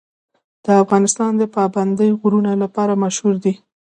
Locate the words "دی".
3.43-3.53